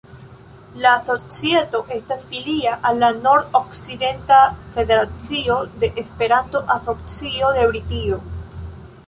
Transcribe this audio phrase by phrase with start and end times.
[0.83, 4.39] La societo estas filia al la Nord-Okcidenta
[4.79, 8.21] Federacio de Esperanto-Asocio de Britio.